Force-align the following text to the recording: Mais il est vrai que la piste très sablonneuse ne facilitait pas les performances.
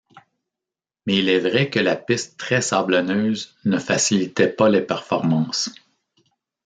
Mais 1.05 1.17
il 1.19 1.29
est 1.29 1.37
vrai 1.37 1.69
que 1.69 1.77
la 1.77 1.95
piste 1.95 2.35
très 2.39 2.63
sablonneuse 2.63 3.55
ne 3.65 3.77
facilitait 3.77 4.51
pas 4.51 4.67
les 4.67 4.81
performances. 4.81 5.69